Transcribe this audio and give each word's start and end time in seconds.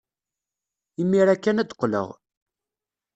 Imir-a 1.01 1.35
kan 1.37 1.61
ad 1.61 1.67
d-qqleɣ. 1.69 2.07